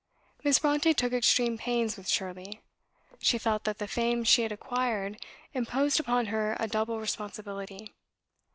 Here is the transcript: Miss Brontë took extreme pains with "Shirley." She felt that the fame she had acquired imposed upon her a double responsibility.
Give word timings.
Miss 0.43 0.57
Brontë 0.57 0.95
took 0.95 1.13
extreme 1.13 1.59
pains 1.59 1.95
with 1.95 2.07
"Shirley." 2.09 2.63
She 3.19 3.37
felt 3.37 3.65
that 3.65 3.77
the 3.77 3.87
fame 3.87 4.23
she 4.23 4.41
had 4.41 4.51
acquired 4.51 5.23
imposed 5.53 5.99
upon 5.99 6.25
her 6.33 6.57
a 6.59 6.67
double 6.67 6.99
responsibility. 6.99 7.93